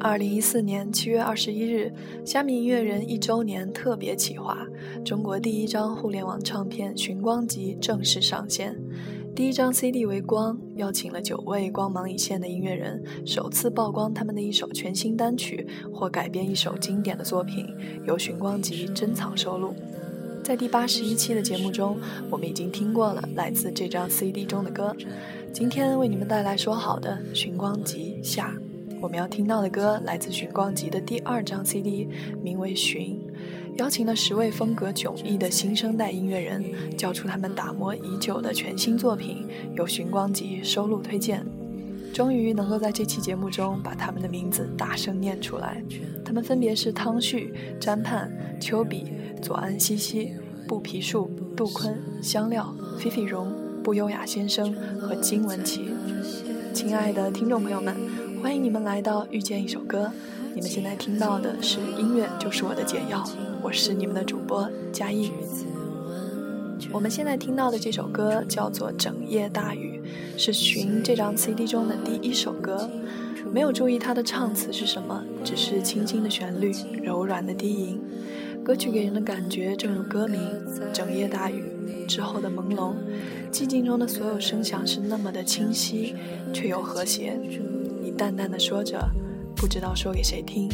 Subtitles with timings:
[0.00, 1.92] 二零一四年七月二十一日，
[2.24, 4.64] 虾米音乐人一周年特别企划，
[5.04, 8.76] 中国第一张互联网唱片《寻光集》正式上线。
[9.34, 17.66] 第一张 CD 为《光》，邀请了九位光芒一现的音乐人，首次曝光他们的一首全新单曲或改编一首经典的作品，
[18.06, 19.74] 由《寻光集》珍藏收录。
[20.44, 21.98] 在第八十一期的节目中，
[22.30, 24.94] 我们已经听过了来自这张 CD 中的歌。
[25.52, 28.56] 今天为你们带来说好的《寻光集》下。
[29.00, 32.08] 我们要听到的歌来自《寻光集》的第二张 CD，
[32.42, 33.20] 名为《寻》，
[33.78, 36.64] 邀请了十位风格迥异的新生代音乐人，
[36.96, 41.46] 交出他们打磨已久的全新作品，由《寻光集》收录推荐。
[42.12, 45.80] 终于能够在这期节目中把他们的名字大声念出来，
[46.24, 50.32] 他们分别是汤旭、詹盼、丘比、左安西西、
[50.66, 53.52] 布皮树、杜坤、香料、菲菲荣、
[53.84, 55.88] 不优雅先生和金文琪。
[56.74, 58.27] 亲爱的听众朋友们。
[58.42, 60.10] 欢迎你们来到遇见一首歌，
[60.54, 63.24] 你们现在听到的是音乐就是我的解药，
[63.62, 65.32] 我是你们的主播嘉义。
[66.92, 70.00] 我们现在听到的这首歌叫做《整夜大雨》，
[70.38, 72.88] 是《寻》这张 CD 中的第一首歌。
[73.52, 78.00] 没有注意它的唱词是什么，只是轻轻的旋律，柔软的低吟。
[78.62, 80.40] 歌曲给人的感觉正如歌名
[80.92, 81.64] 《整夜大雨》
[82.06, 82.92] 之后的朦胧，
[83.50, 86.14] 寂静中的所有声响是那么的清晰，
[86.52, 87.38] 却又和谐。
[88.18, 88.98] 淡淡的说着，
[89.54, 90.68] 不知道说给谁听，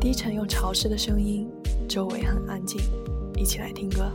[0.00, 1.50] 低沉又潮湿的声音，
[1.88, 2.80] 周围很安静，
[3.36, 4.08] 一起来听歌。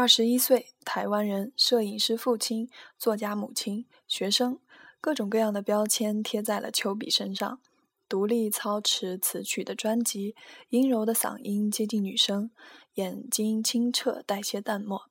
[0.00, 4.58] 二十一岁，台湾人，摄影师父亲，作家母亲，学生，
[4.98, 7.60] 各种各样的标签贴在了丘比身上。
[8.08, 10.34] 独立操持词曲的专辑，
[10.70, 12.50] 阴柔的嗓音接近女声，
[12.94, 15.02] 眼睛清澈带些淡漠。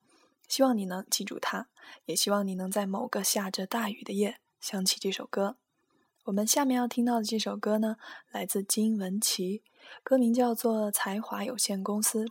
[0.48, 1.68] 希望你能记住他，
[2.06, 5.54] 也希望你能在某个下着大雨的夜想起这首歌。
[6.24, 7.94] 我们下面要听到的这首歌呢，
[8.32, 9.62] 来自金文岐，
[10.02, 12.24] 歌名叫做《才华有限公司》。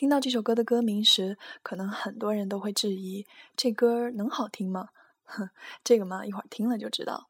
[0.00, 4.88] 听到这首歌的歌名时，可能很多人都会质疑：这歌能好听吗？
[5.24, 5.50] 哼，
[5.84, 7.28] 这个嘛，一会儿听了就知道。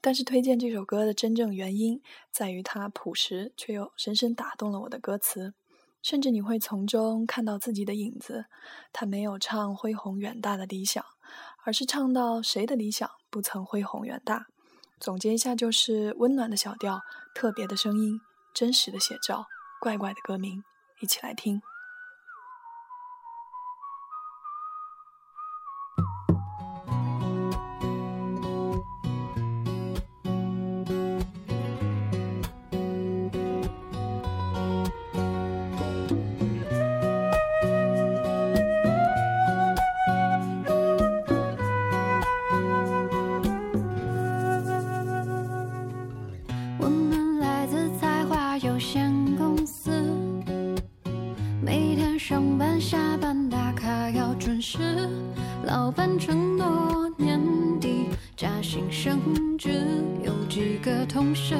[0.00, 5.54] 但是推荐这首歌的真正原因，在于它朴实却又深深打动了我的歌词。
[6.02, 8.46] 甚至你会从中看到自己的影子。
[8.92, 11.04] 他没有唱恢宏远大的理想，
[11.64, 14.48] 而是唱到谁的理想不曾恢宏远大。
[14.98, 17.00] 总结一下，就是温暖的小调，
[17.32, 18.20] 特别的声音，
[18.52, 19.46] 真实的写照，
[19.80, 20.64] 怪怪的歌名，
[21.00, 21.62] 一起来听。
[55.88, 57.40] 老板承诺年
[57.80, 59.70] 底加薪升职
[60.22, 61.54] 有几个同事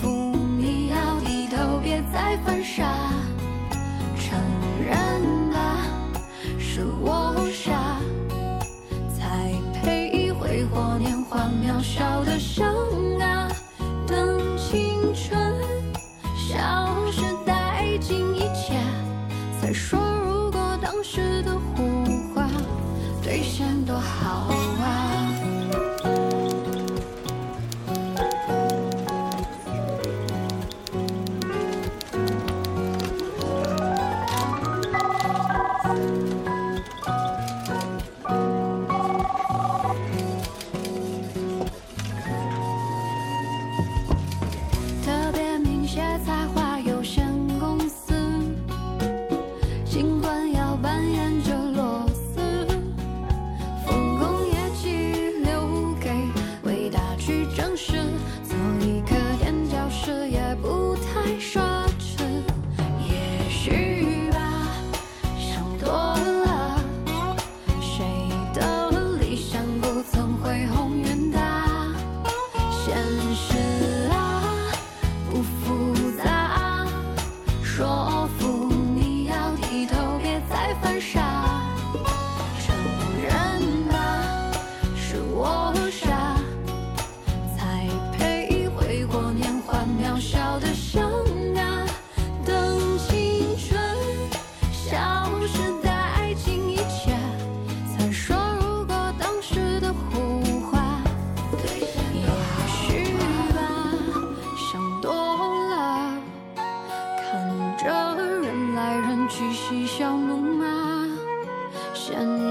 [0.00, 3.13] 风，你要低头，别再犯傻。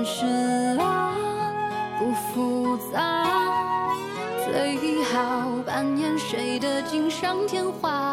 [0.06, 0.26] 是
[0.80, 1.14] 啊，
[1.98, 3.26] 不复杂，
[4.46, 8.13] 最好扮演谁的锦上添花。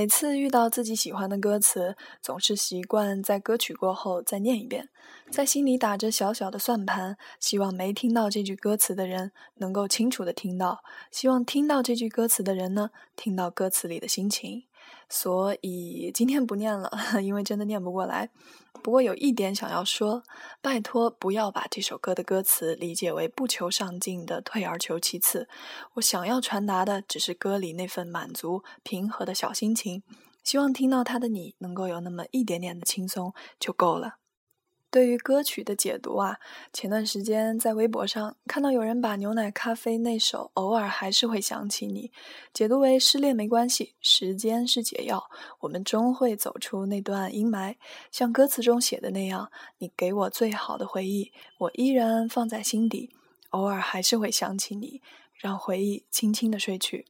[0.00, 4.88] 每次遇到自己喜欢的歌词，总是习惯在歌曲过后再念一遍，
[5.30, 14.64] 在心里打着小小的算盘，希望没听到这句歌词的人能够清楚的听到，希望听到这句歌词的人呢，听到歌词里的心情。
[15.10, 16.90] 所以今天不念了，
[17.22, 18.30] 因为真的念不过来。
[18.82, 20.22] 不过有一点想要说，
[20.60, 25.48] 拜托不要把这首歌的歌词理解为不求上进的退而求其次。
[25.94, 30.02] 我想要传达的只是歌里那份满足、平和的小心情。
[30.42, 34.16] 希望听到它的你能够有那么一点点的轻松就够了。
[34.90, 36.36] 对于歌曲的解读啊，
[36.72, 42.08] 前段时间在微博上看到有人把牛奶咖啡那首《偶尔还是会想起你》
[42.52, 45.30] 解读为失恋没关系，时间是解药，
[45.60, 47.76] 我们终会走出那段阴霾。
[48.10, 53.10] 像歌词中写的那样，你给我最好的回忆，我依然放在心底，
[53.50, 55.00] 偶尔还是会想起你，
[55.34, 57.06] 让回忆轻轻的睡去。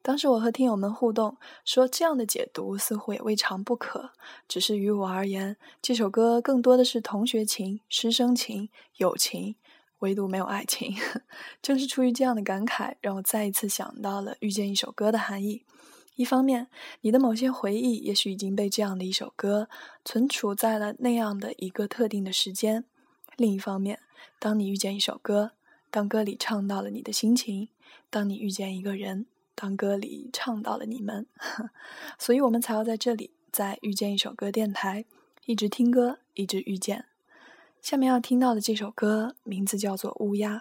[0.00, 4.12] 当时我和听友们互动说，这样的解读似乎也未尝不可。
[4.48, 9.56] 只是于我而言，这首歌更多的是同学情、师生情、友情，
[9.98, 10.96] 唯独没有爱情。
[11.60, 15.64] 正是出于这样的感慨，让我再一次想到了遇见一首歌的含义。
[16.14, 16.68] 一方面，
[17.02, 19.68] 你的某些回忆也许已经被这样的一首歌
[20.04, 22.82] 存储在了那样的一个特定的时间；
[23.36, 24.00] 另一方面，
[24.38, 25.52] 当你遇见一首歌，
[25.90, 27.68] 当歌里唱到了你的心情，
[28.08, 29.26] 当你遇见一个人。
[29.60, 31.26] 当歌里唱到了你们，
[32.16, 35.04] 所以我们才要在这里，在遇见一首歌电台，
[35.46, 37.06] 一直听歌，一直遇见。
[37.82, 40.54] 下面要听到的这首歌名字叫做《乌鸦》，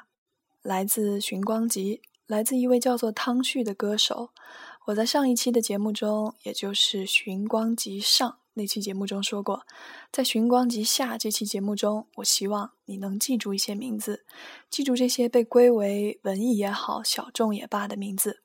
[0.63, 4.31] 来自《寻光集》，来自一位叫做汤旭的歌手。
[4.85, 9.61] 我在上一期的节目中，也就是《寻光集上》那期节目中说过，
[10.11, 14.25] 在《寻光集下》这期节目中，我希望你能记住一些名字，
[14.71, 18.41] 记住这些被归为文艺也好、小众也罢的名字。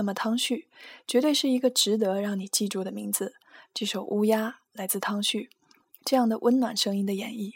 [0.00, 0.66] 那么汤旭
[1.06, 3.34] 绝对是一个值得让你记住的名字。
[3.74, 5.50] 这首《乌鸦》来自汤旭，
[6.06, 7.52] 这样的温暖声音的演绎。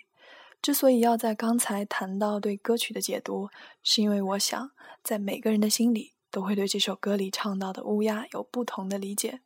[0.60, 3.48] 之所以要在刚才谈到对歌曲的解读，
[3.82, 4.72] 是因为我想，
[5.02, 9.40] 在每个人的心里都会对这首歌里唱到的乌鸦有不同的理解。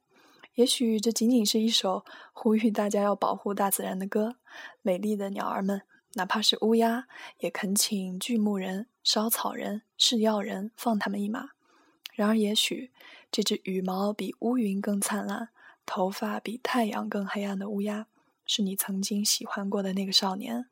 [0.55, 4.39] 也许这仅仅是一首呼吁大家要保护大自然的歌。
[4.83, 5.83] 美丽的鸟儿们，
[6.15, 7.07] 哪怕是乌鸦，
[7.39, 11.51] 也恳请锯木人、烧草人、试药人放他们一马。
[12.19, 12.91] 然而，也许
[13.31, 15.51] 这只羽毛比乌云更灿烂、
[15.87, 18.09] 头发比太阳更黑暗的乌鸦，
[18.45, 20.67] 是你曾经喜欢过的那个少年。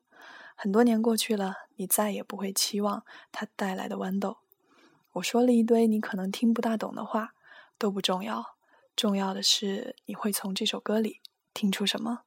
[0.57, 4.39] 很多年过去了，你再也不会期望它带来的豌豆。
[5.13, 7.35] 我说了一堆你可能听不大懂的话，
[7.79, 8.57] 都不重要，
[8.97, 11.21] 重要的是你会从这首歌里
[11.55, 12.26] 听出什么。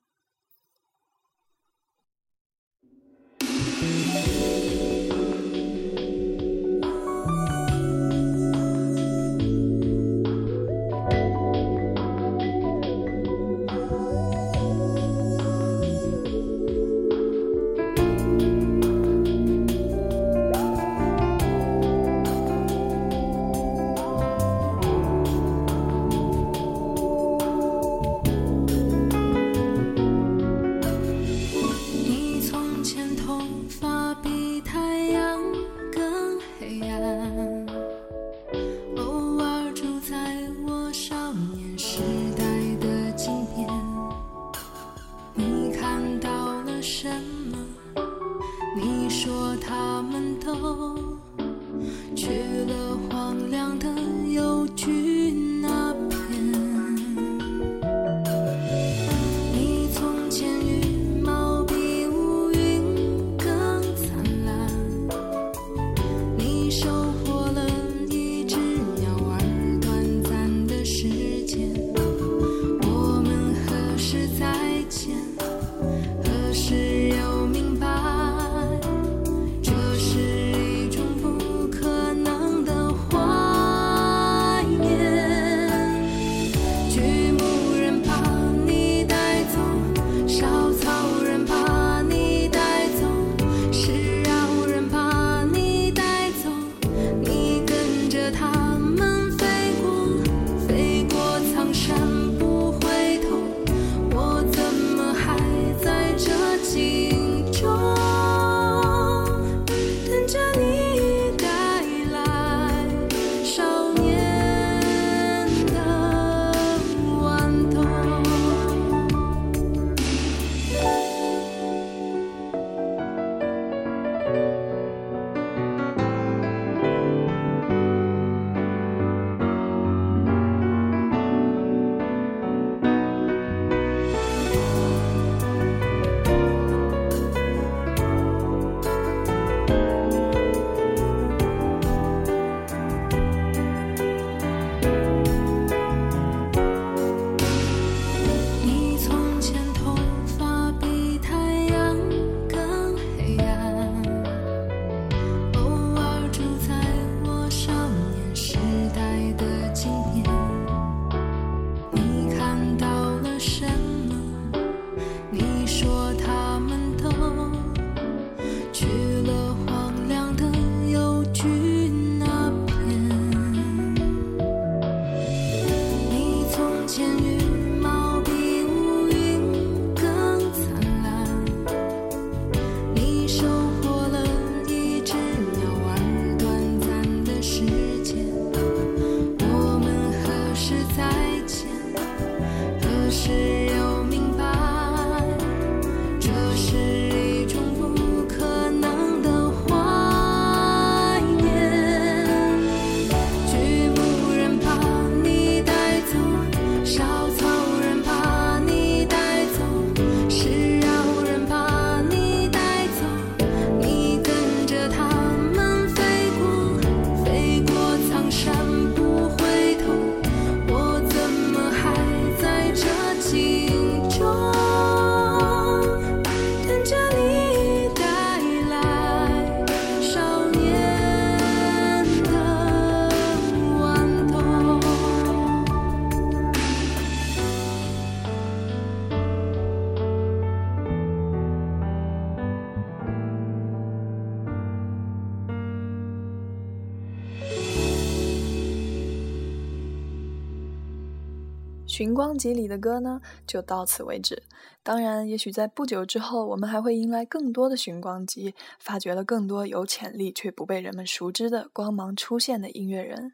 [252.00, 254.42] 寻光集里的歌呢，就到此为止。
[254.84, 263.34] 当然，也许在不久之后，我们还会迎来更多的寻光集，发掘了更多有潜力却不被人们熟知的光芒出现的音乐人。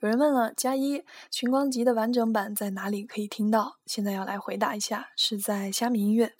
[0.00, 3.76] 有人问了，加一寻光集的完整版在哪里可以听到？
[3.84, 6.32] 现在要来回答一下，是在虾米音乐。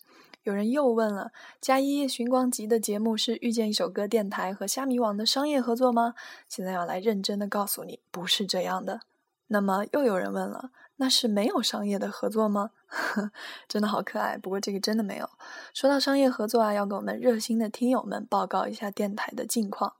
[0.44, 6.14] 有人又问了，加一寻光集的节目是遇见一首歌电台和虾米网的商业合作吗？
[6.48, 9.02] 现在要来认真的告诉你，不是这样的。
[9.48, 10.70] 那么又有人问了。
[11.00, 12.70] 那是没有商业的合作吗？
[13.68, 14.36] 真的好可爱。
[14.36, 15.28] 不过这个真的没有。
[15.72, 19.94] 说到商业合作啊，要给我们热心的听友们报告一下电台的近况。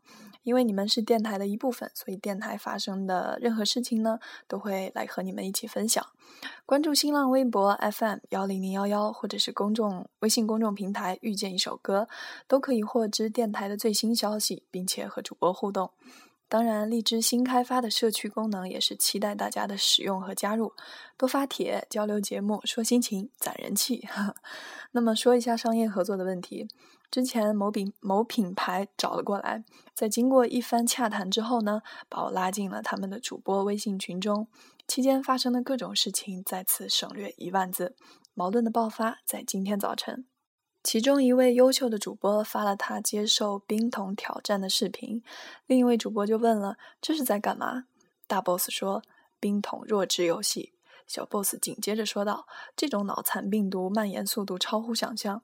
[0.44, 6.04] 因为你们是电台的一部分，所以电台发生的任何事情呢，都会来和你们一起分享。
[6.64, 12.08] 关注新浪微博 FM 幺零零幺幺，或者是公众微信公众平台遇见一首歌，
[12.46, 15.90] 都可以获知电台的最新消息，并且和主播互动。
[16.50, 20.72] 当然，荔枝新开发的社区功能也是期待大家的使用和加入，
[21.18, 24.08] 多发帖、交流节目、说心情、攒人气。
[24.92, 26.66] 那么说一下商业合作的问题，
[27.10, 34.48] 之前某品某品牌找了过来，在经过一番洽谈之后呢，把我拉进了他们的主播微信群中，
[34.86, 37.94] 期间发生的各种事情再次省略一万字，
[38.32, 40.24] 矛盾的爆发在今天早晨。
[40.82, 45.22] 其中一位优秀的主播发了他接受冰桶挑战的视频，
[45.66, 47.84] 另一位主播就问了：“这是在干嘛？”
[48.26, 49.02] 大 boss 说
[49.38, 50.72] ：“冰桶弱智游戏。”
[51.06, 55.42] 小 boss 紧接着说道：“这种脑残病毒蔓延速度超乎想象。”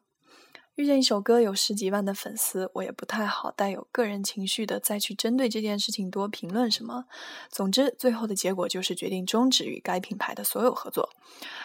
[0.77, 7.05] 遇见一首歌有十几万的粉丝，我也不太好带有个人情绪的再去针对这件事情多评论什么。
[7.49, 11.11] 总之，最后的结果就是决定终止与该品牌的所有合作。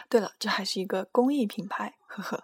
[0.09, 2.43] 对了，这还是一个公益品牌，呵呵。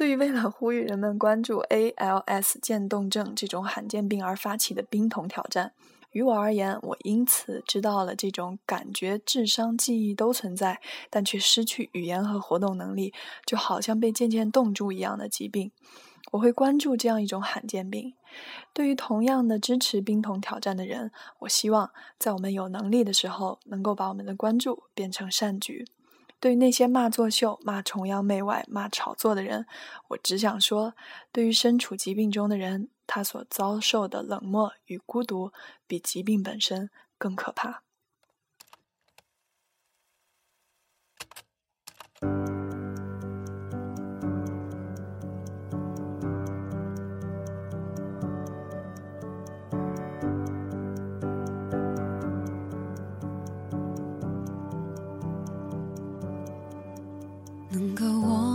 [0.00, 5.74] 对于为了呼吁人们关注 ALS 渐冻症这种罕见病而发起的冰桶挑战，
[6.12, 13.12] 于我而言，我因此知道了这种感觉、智商、记忆都存在，但却失去语言和活动能力，
[13.44, 15.70] 就好像被渐渐冻住一样的疾病。
[16.30, 18.14] 我会关注这样一种罕见病。
[18.72, 25.84] 对于同样的支持冰桶挑战的人，我希望在我们有能力的时候，能够把我们的关注变成善举。
[26.40, 29.66] 对于那些骂作秀、骂崇洋媚外、骂炒作的人，
[30.08, 30.94] 我只想说：
[31.30, 35.52] 对于身处疾病中的人，他所遭受的冷漠与孤独，
[35.86, 37.82] 比疾病本身更可怕。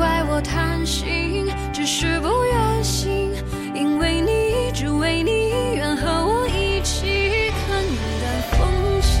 [0.00, 3.34] 怪我贪心只是不愿醒
[3.74, 9.20] 因为你只为你愿和我一起看云淡风轻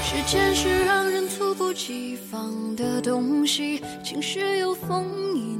[0.00, 5.59] 时间是让人猝不及防的东西晴时有风阴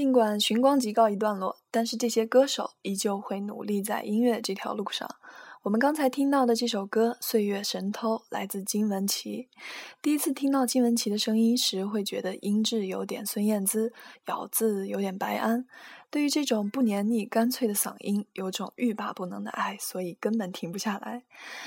[0.00, 5.06] 尽管寻光集告一段落，但是这些歌手依旧会努力在音乐这条路上。
[5.64, 9.50] 我们刚才听到的这首歌《岁月神偷》来自金玟岐。
[10.00, 13.92] 第一次听到金玟岐的声音时，会觉得音质有点孙燕姿，
[14.24, 15.66] 咬字有点白安。
[16.10, 21.24] 对于这种不黏腻、干脆的嗓音，有种欲罢不能的爱，所以根本停不下来。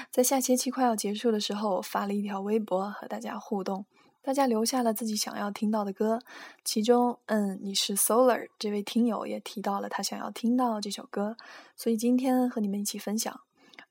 [0.10, 3.86] 在下学期快要结束的时候，我发了一条微博和大家互动。
[4.24, 6.22] 大家留下了自己想要听到的歌，
[6.64, 11.36] 其中，嗯，你是 Solar 这位听友也提到了他想要听到这首歌，
[11.76, 13.42] 所以今天和你们一起分享。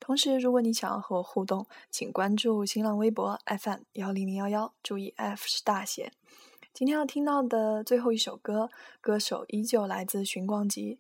[0.01, 6.11] 同时，如果你想要和我互动，请关注新浪微博 FM 幺零零幺幺，注意 F 是大写。
[6.73, 8.71] 今天要听到的最后一首歌，
[9.03, 10.99] 歌手依旧来自寻光集，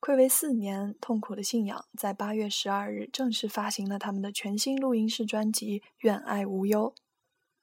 [0.00, 6.94] 暌违四年，痛苦的信仰在八月十二日正式发行了他们的全新录音室专辑《愿爱无忧》。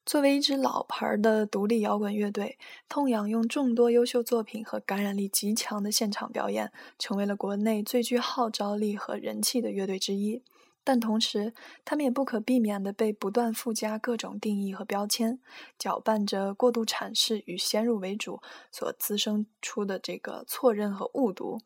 [0.07, 10.41] 作为一支老牌的独立摇滚乐队，痛仰用众多优秀作品和感染力极强的现场表演，成为了国内最具号召力和人气的乐队之一。
[10.85, 15.41] 但同时，他们也不可避免地被不断附加各种定义和标签，
[15.77, 18.39] 搅拌着过度阐释与先入为主
[18.71, 21.59] 所滋生出的这个错认和误读，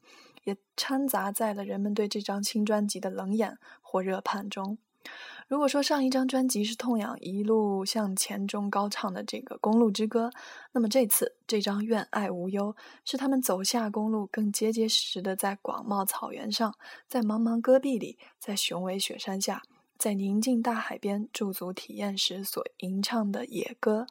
[0.46, 4.80] 也掺杂在了人们对这张新专辑的冷眼或热判中。
[5.48, 10.32] 如果说上一张专辑是痛仰一路向前中高唱的这个公路之歌，
[10.72, 16.74] 那么这次这张《愿爱无忧》是他们走下公路，更结结实实的在广袤草原上，
[17.10, 19.62] 在茫茫戈壁里，在雄伟雪山下，
[19.98, 24.08] 在宁静大海边驻足体验时所吟唱的野歌，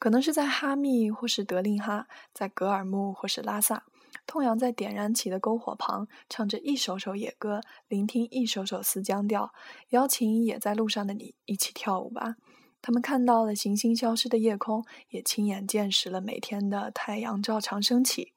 [0.00, 3.84] 可能是在哈密或是德令哈，在格尔木或是拉萨。
[4.26, 9.52] 痛仰在点燃起的篝火旁，唱着一首首野歌，聆听一首首思江调，
[9.90, 12.36] 邀请也在路上的你一起跳舞吧。
[12.80, 18.32] 他们看到了行星消失的夜空，也亲眼见识了每天的太阳照常升起。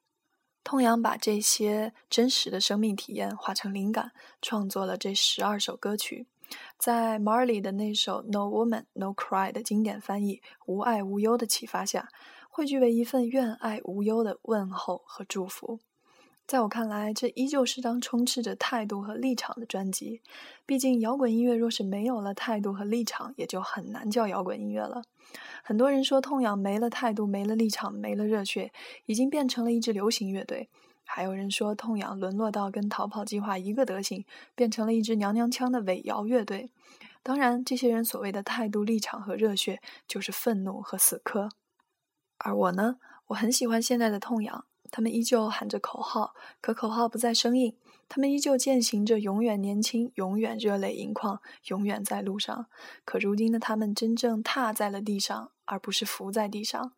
[0.62, 6.26] 痛仰把这些真实的生命体验化成灵感，创作了这十二首歌曲。
[6.78, 12.08] 在 Marley 的那首《No Woman No Cry》的经典翻译“无爱无忧”的启发下。
[12.56, 15.78] 汇聚为一份愿爱无忧的问候和祝福。
[16.46, 20.22] 在我看来，这依旧是张充斥着态度和立场的专辑。
[20.64, 25.02] 毕竟，摇滚音乐若是没有了态度和立场，也就很难叫摇滚音乐了。
[25.62, 28.72] 很多人说，痛仰没了态度，没了立场，没了热血，
[29.04, 30.70] 已经变成了一支流行乐队。
[31.04, 36.70] 还有人说，痛仰沦落到跟逃跑计划一个德行，变成了一支娘娘腔的伪摇乐队。
[37.22, 41.50] 当然，这些人所谓的态度、立场和热血，就是愤怒和死磕。
[42.38, 42.96] 而我呢，
[43.28, 47.72] 我很喜欢现在的痛仰，他们依旧喊着口号，可口号不再生硬；
[48.08, 52.66] 他们依旧践行着永远年轻、永远热泪盈眶、永远在路上。
[53.04, 56.92] 可如今的他们真正踏在了地上，而不是浮在地上。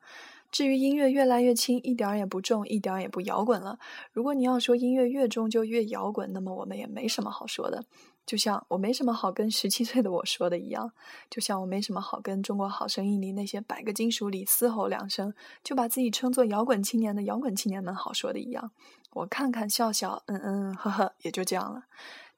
[0.51, 3.79] 至于音乐越来越轻，一点也不重，一点也不摇滚了。
[4.13, 7.85] 如果你要说音乐越重就越摇滚，那么我们也没什么好说的。
[8.29, 10.93] 就像我没什么好跟十七岁的我说的一样，
[11.31, 15.33] 就像我没什么好跟中国好声音里那些百个金属里嘶吼两声
[15.65, 18.71] 就把自己称作摇滚青年的摇滚青年们好说的一样，
[19.15, 21.85] 我看看笑笑，嗯嗯呵呵，也就这样了。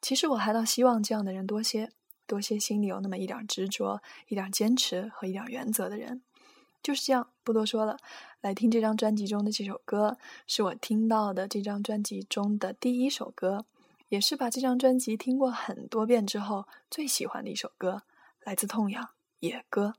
[0.00, 1.90] 其实我还倒希望这样的人多些，
[2.24, 6.22] 多些心里有那么一点执着、一点坚持和一点原则的人。
[6.80, 7.96] 就是这样，不多说了，
[8.40, 13.66] 来听这张专辑中的这首歌，是我听到的这张专辑中的第一首歌。
[14.10, 18.02] 也是把这张专辑听过很多遍之后最喜欢的一首歌，
[18.44, 19.04] 来自痛仰
[19.38, 19.94] 《野歌》。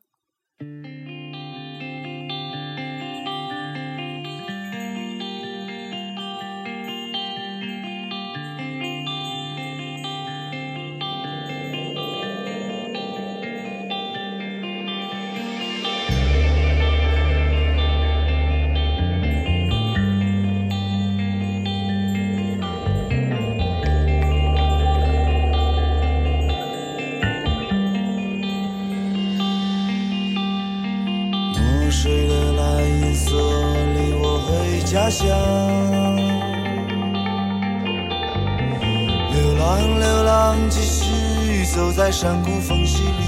[42.22, 43.24] 山谷缝隙里，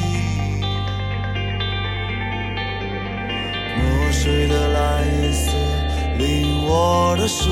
[3.75, 5.03] 墨水的蓝
[5.33, 5.51] 色
[6.19, 7.49] 令我的手，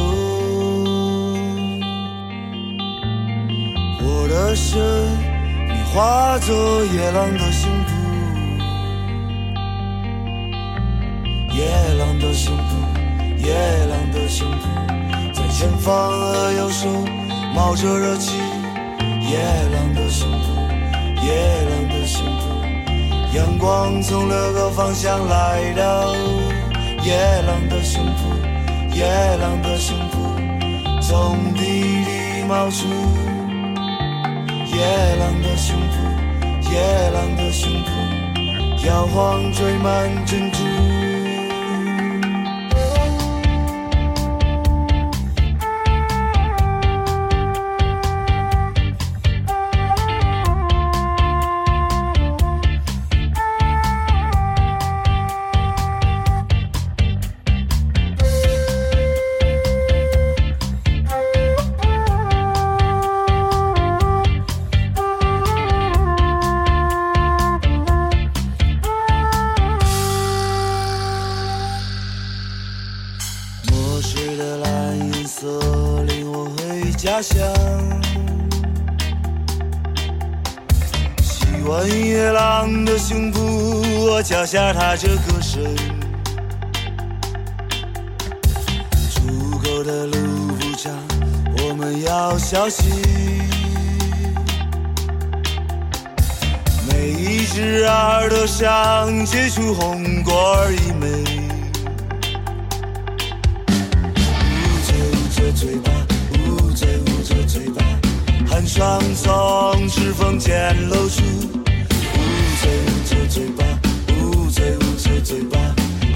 [4.03, 4.79] 我的身
[5.67, 7.71] 你化作野狼的心
[23.33, 26.13] 阳光从六个方向来到。
[27.03, 29.05] 夜郎的胸脯，夜
[29.37, 32.87] 郎的胸脯，从地里冒出。
[34.67, 41.00] 夜郎的胸脯，夜郎的胸脯，摇晃缀满珍珠。
[81.21, 83.39] 喜欢野狼的胸脯，
[84.05, 85.63] 我脚下踏着歌声。
[89.13, 90.17] 出口的路
[90.59, 90.91] 不长，
[91.57, 92.91] 我们要小心。
[96.89, 101.07] 每一只耳朵上结出红果儿一枚。
[104.57, 106.00] 捂着捂着嘴巴，捂着捂着嘴巴，
[108.61, 111.23] 寒霜从指缝间露出。
[112.13, 112.19] 捂
[112.61, 113.65] 嘴捂着嘴巴，
[114.13, 115.57] 捂嘴捂着嘴巴，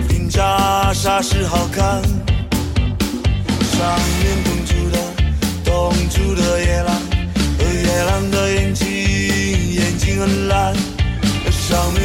[0.07, 2.03] 冰渣煞是好看。
[3.71, 4.97] 上面冻住的，
[5.63, 6.95] 冻住的野狼，
[7.57, 8.87] 呃，野狼的眼睛，
[9.73, 10.75] 眼睛很蓝。
[11.49, 12.04] 上面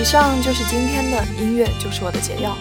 [0.00, 2.56] 以上就是今天的音乐，就是我的解药。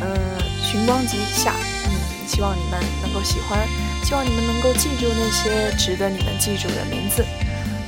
[0.00, 0.16] 嗯，
[0.64, 1.52] 寻光集下，
[1.84, 1.92] 嗯，
[2.26, 3.68] 希望你们能够喜欢，
[4.02, 7.22] 希望你们能够记住那些值得你们记住的名字。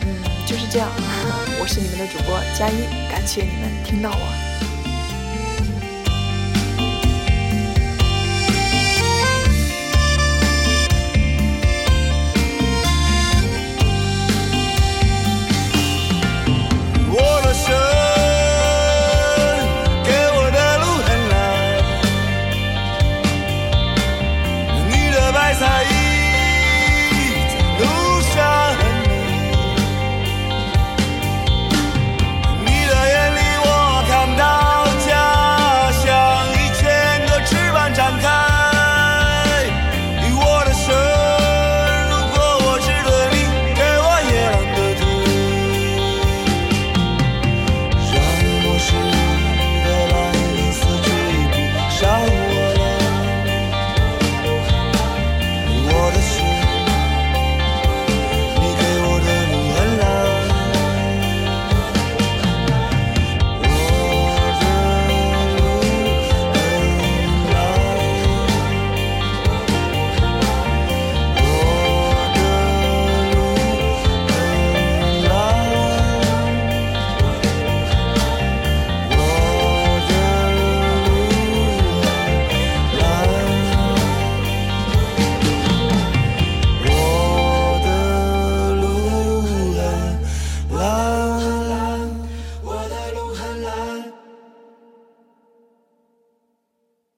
[0.03, 0.91] 嗯，就是这样，
[1.59, 4.42] 我是你们的主播佳一，感谢你们听到我。